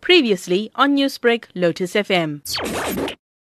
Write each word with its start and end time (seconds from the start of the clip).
Previously 0.00 0.70
on 0.74 0.96
Newsbreak, 0.96 1.44
Lotus 1.54 1.94
FM. 1.94 2.42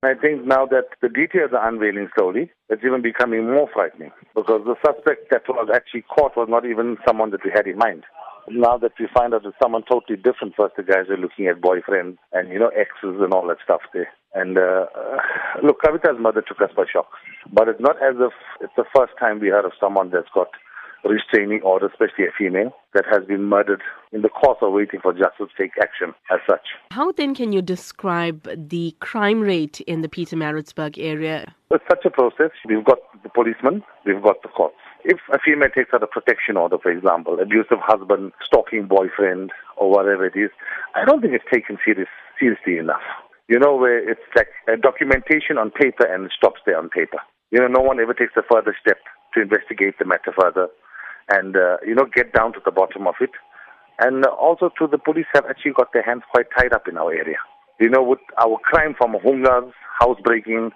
I 0.04 0.12
think 0.14 0.44
now 0.44 0.66
that 0.66 0.88
the 1.00 1.08
details 1.08 1.52
are 1.54 1.66
unveiling 1.66 2.08
slowly, 2.16 2.50
it's 2.68 2.84
even 2.84 3.00
becoming 3.00 3.46
more 3.46 3.68
frightening 3.72 4.12
because 4.34 4.60
the 4.66 4.76
suspect 4.84 5.30
that 5.30 5.48
was 5.48 5.70
actually 5.74 6.02
caught 6.02 6.36
was 6.36 6.48
not 6.50 6.66
even 6.66 6.98
someone 7.06 7.30
that 7.30 7.44
we 7.44 7.50
had 7.50 7.66
in 7.66 7.78
mind. 7.78 8.04
Now 8.50 8.76
that 8.76 8.92
we 9.00 9.08
find 9.16 9.32
out 9.32 9.46
it's 9.46 9.56
someone 9.62 9.82
totally 9.90 10.18
different, 10.18 10.54
first 10.56 10.76
the 10.76 10.82
guys 10.82 11.08
are 11.08 11.16
looking 11.16 11.46
at 11.46 11.62
boyfriends 11.62 12.18
and, 12.32 12.50
you 12.50 12.58
know, 12.58 12.68
exes 12.76 13.16
and 13.24 13.32
all 13.32 13.46
that 13.48 13.64
stuff 13.64 13.80
there. 13.94 14.08
And 14.34 14.58
uh, 14.58 14.84
look, 15.62 15.80
Kavitha's 15.80 16.20
mother 16.20 16.42
took 16.46 16.60
us 16.60 16.70
by 16.76 16.84
shock. 16.92 17.08
But 17.50 17.68
it's 17.68 17.80
not 17.80 17.96
as 18.02 18.16
if 18.20 18.32
it's 18.60 18.76
the 18.76 18.84
first 18.94 19.14
time 19.18 19.40
we 19.40 19.48
heard 19.48 19.64
of 19.64 19.72
someone 19.80 20.10
that's 20.10 20.28
got 20.34 20.48
restraining 21.08 21.60
order, 21.62 21.86
especially 21.86 22.24
a 22.26 22.32
female, 22.36 22.74
that 22.94 23.04
has 23.10 23.24
been 23.26 23.44
murdered 23.44 23.82
in 24.12 24.22
the 24.22 24.28
course 24.28 24.58
of 24.62 24.72
waiting 24.72 25.00
for 25.00 25.12
justice 25.12 25.48
to 25.56 25.62
take 25.62 25.72
action 25.80 26.14
as 26.30 26.40
such. 26.48 26.66
How 26.90 27.12
then 27.12 27.34
can 27.34 27.52
you 27.52 27.62
describe 27.62 28.48
the 28.56 28.96
crime 29.00 29.40
rate 29.40 29.80
in 29.82 30.02
the 30.02 30.08
Pietermaritzburg 30.08 30.96
area? 30.98 31.54
It's 31.70 31.84
such 31.88 32.04
a 32.04 32.10
process. 32.10 32.50
We've 32.66 32.84
got 32.84 32.98
the 33.22 33.28
policemen, 33.28 33.82
we've 34.06 34.22
got 34.22 34.42
the 34.42 34.48
courts. 34.48 34.76
If 35.04 35.18
a 35.32 35.38
female 35.44 35.68
takes 35.74 35.92
out 35.92 36.02
a 36.02 36.06
protection 36.06 36.56
order, 36.56 36.78
for 36.78 36.90
example, 36.90 37.38
abusive 37.40 37.78
husband, 37.82 38.32
stalking 38.44 38.86
boyfriend, 38.86 39.50
or 39.76 39.90
whatever 39.90 40.24
it 40.24 40.36
is, 40.36 40.50
I 40.94 41.04
don't 41.04 41.20
think 41.20 41.34
it's 41.34 41.44
taken 41.52 41.78
serious, 41.84 42.08
seriously 42.40 42.78
enough. 42.78 43.02
You 43.48 43.58
know, 43.58 43.76
where 43.76 43.98
it's 43.98 44.24
like 44.34 44.48
a 44.72 44.78
documentation 44.78 45.58
on 45.58 45.70
paper 45.70 46.06
and 46.06 46.24
it 46.24 46.32
stops 46.34 46.60
there 46.64 46.78
on 46.78 46.88
paper. 46.88 47.18
You 47.50 47.60
know, 47.60 47.68
no 47.68 47.80
one 47.80 48.00
ever 48.00 48.14
takes 48.14 48.32
a 48.36 48.42
further 48.50 48.74
step 48.80 48.96
to 49.34 49.42
investigate 49.42 49.98
the 49.98 50.06
matter 50.06 50.32
further 50.32 50.68
and, 51.30 51.56
uh, 51.56 51.76
you 51.86 51.94
know, 51.94 52.06
get 52.14 52.32
down 52.32 52.52
to 52.54 52.60
the 52.64 52.70
bottom 52.70 53.06
of 53.06 53.14
it. 53.20 53.30
And 53.98 54.26
also, 54.26 54.70
to 54.78 54.86
the 54.86 54.98
police 54.98 55.26
have 55.34 55.46
actually 55.46 55.72
got 55.72 55.92
their 55.92 56.02
hands 56.02 56.22
quite 56.30 56.46
tied 56.56 56.72
up 56.72 56.88
in 56.88 56.96
our 56.96 57.12
area. 57.12 57.38
You 57.80 57.88
know, 57.88 58.02
with 58.02 58.18
our 58.38 58.58
crime 58.58 58.94
from 58.96 59.14
hungas, 59.14 59.70
housebreaking, 60.00 60.70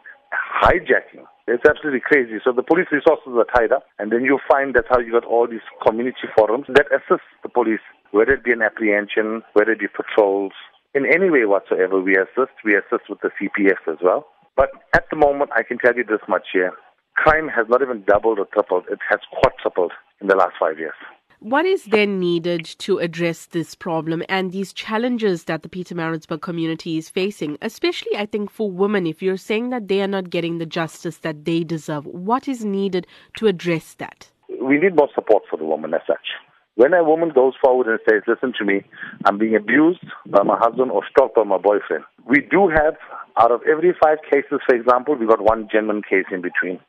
hijacking, 0.62 1.26
it's 1.48 1.64
absolutely 1.68 2.00
crazy. 2.00 2.38
So 2.44 2.52
the 2.52 2.62
police 2.62 2.86
resources 2.92 3.32
are 3.34 3.46
tied 3.56 3.72
up, 3.72 3.84
and 3.98 4.12
then 4.12 4.22
you 4.22 4.38
find 4.50 4.74
that's 4.74 4.86
how 4.90 5.00
you 5.00 5.12
got 5.12 5.24
all 5.24 5.48
these 5.48 5.64
community 5.84 6.28
forums 6.36 6.66
that 6.68 6.86
assist 6.92 7.24
the 7.42 7.48
police, 7.48 7.80
whether 8.12 8.32
it 8.32 8.44
be 8.44 8.52
an 8.52 8.62
apprehension, 8.62 9.42
whether 9.54 9.72
it 9.72 9.80
be 9.80 9.88
patrols, 9.88 10.52
in 10.94 11.06
any 11.06 11.30
way 11.30 11.44
whatsoever. 11.44 12.00
We 12.00 12.16
assist. 12.16 12.54
We 12.64 12.76
assist 12.76 13.08
with 13.08 13.20
the 13.20 13.30
CPS 13.40 13.80
as 13.90 13.98
well. 14.02 14.26
But 14.56 14.70
at 14.94 15.04
the 15.10 15.16
moment, 15.16 15.50
I 15.56 15.62
can 15.62 15.78
tell 15.78 15.96
you 15.96 16.04
this 16.04 16.22
much 16.28 16.46
here: 16.52 16.72
crime 17.16 17.48
has 17.48 17.66
not 17.68 17.82
even 17.82 18.04
doubled 18.06 18.38
or 18.38 18.46
tripled; 18.52 18.84
it 18.90 19.00
has 19.08 19.20
quadrupled 19.32 19.92
in 20.20 20.28
the 20.28 20.36
last 20.36 20.54
five 20.58 20.78
years. 20.78 20.94
What 21.40 21.66
is 21.66 21.84
then 21.84 22.18
needed 22.18 22.64
to 22.78 22.98
address 22.98 23.46
this 23.46 23.76
problem 23.76 24.24
and 24.28 24.50
these 24.50 24.72
challenges 24.72 25.44
that 25.44 25.62
the 25.62 25.68
Pietermaritzburg 25.68 26.40
community 26.40 26.98
is 26.98 27.08
facing, 27.08 27.56
especially, 27.62 28.16
I 28.16 28.26
think, 28.26 28.50
for 28.50 28.68
women? 28.68 29.06
If 29.06 29.22
you're 29.22 29.36
saying 29.36 29.70
that 29.70 29.86
they 29.86 30.02
are 30.02 30.08
not 30.08 30.30
getting 30.30 30.58
the 30.58 30.66
justice 30.66 31.18
that 31.18 31.44
they 31.44 31.62
deserve, 31.62 32.06
what 32.06 32.48
is 32.48 32.64
needed 32.64 33.06
to 33.36 33.46
address 33.46 33.94
that? 33.94 34.28
We 34.60 34.78
need 34.78 34.96
more 34.96 35.10
support 35.14 35.44
for 35.48 35.56
the 35.56 35.64
woman 35.64 35.94
as 35.94 36.00
such. 36.08 36.26
When 36.74 36.92
a 36.92 37.04
woman 37.04 37.30
goes 37.32 37.54
forward 37.62 37.86
and 37.86 38.00
says, 38.08 38.22
Listen 38.26 38.52
to 38.58 38.64
me, 38.64 38.82
I'm 39.24 39.38
being 39.38 39.54
abused 39.54 40.04
by 40.26 40.42
my 40.42 40.56
husband 40.58 40.90
or 40.90 41.02
stalked 41.08 41.36
by 41.36 41.44
my 41.44 41.58
boyfriend, 41.58 42.04
we 42.24 42.40
do 42.40 42.68
have, 42.68 42.94
out 43.36 43.52
of 43.52 43.62
every 43.68 43.94
five 44.02 44.18
cases, 44.28 44.58
for 44.66 44.74
example, 44.74 45.14
we 45.14 45.26
got 45.26 45.40
one 45.40 45.68
genuine 45.72 46.02
case 46.02 46.26
in 46.32 46.42
between. 46.42 46.80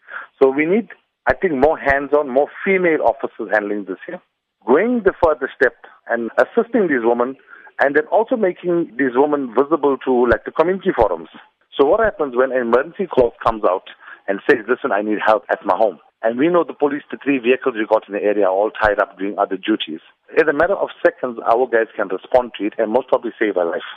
So 0.41 0.49
we 0.49 0.65
need, 0.65 0.89
I 1.29 1.35
think, 1.35 1.53
more 1.53 1.77
hands 1.77 2.11
on, 2.11 2.27
more 2.27 2.49
female 2.65 3.05
officers 3.05 3.49
handling 3.53 3.85
this 3.85 4.01
here 4.05 4.19
going 4.65 5.01
the 5.05 5.13
further 5.23 5.49
step 5.55 5.75
and 6.09 6.29
assisting 6.37 6.87
these 6.87 7.03
women 7.03 7.35
and 7.81 7.95
then 7.95 8.05
also 8.11 8.35
making 8.35 8.91
these 8.97 9.15
women 9.15 9.53
visible 9.55 9.97
to 10.05 10.27
like 10.27 10.43
the 10.45 10.51
community 10.51 10.91
forums. 10.95 11.29
So 11.77 11.85
what 11.85 12.01
happens 12.01 12.35
when 12.35 12.51
an 12.51 12.67
emergency 12.67 13.07
call 13.07 13.33
comes 13.43 13.63
out 13.63 13.87
and 14.27 14.39
says, 14.49 14.59
listen, 14.67 14.91
I 14.91 15.01
need 15.01 15.19
help 15.25 15.43
at 15.49 15.65
my 15.65 15.75
home. 15.77 15.99
And 16.21 16.37
we 16.37 16.49
know 16.49 16.65
the 16.67 16.73
police, 16.73 17.03
the 17.09 17.17
three 17.23 17.39
vehicles 17.39 17.75
we 17.75 17.87
got 17.87 18.03
in 18.09 18.13
the 18.13 18.21
area 18.21 18.45
are 18.45 18.51
all 18.51 18.71
tied 18.71 18.99
up 18.99 19.17
doing 19.17 19.39
other 19.39 19.55
duties. 19.55 20.01
In 20.37 20.49
a 20.49 20.53
matter 20.53 20.75
of 20.75 20.89
seconds, 21.05 21.39
our 21.47 21.65
guys 21.67 21.87
can 21.95 22.09
respond 22.09 22.51
to 22.59 22.65
it 22.65 22.73
and 22.77 22.91
most 22.91 23.07
probably 23.07 23.31
save 23.39 23.55
a 23.55 23.63
life. 23.63 23.87